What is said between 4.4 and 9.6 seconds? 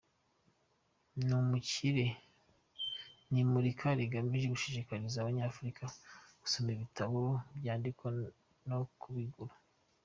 gushishikariza Abanyafurika gusoma ibitabo, kubyandika no kubigura.